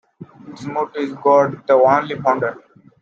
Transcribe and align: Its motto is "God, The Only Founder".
Its 0.47 0.63
motto 0.63 0.99
is 0.99 1.13
"God, 1.13 1.67
The 1.67 1.75
Only 1.75 2.15
Founder". 2.21 2.57